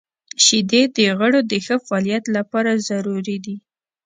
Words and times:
•شیدې 0.45 0.81
د 0.95 0.97
غړو 1.19 1.39
د 1.51 1.53
ښه 1.65 1.75
فعالیت 1.85 2.25
لپاره 2.35 2.71
ضروري 2.87 3.37
دي. 3.45 3.57